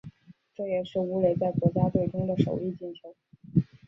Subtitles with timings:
[0.55, 3.13] 这也是武磊在国家队中的首粒进球。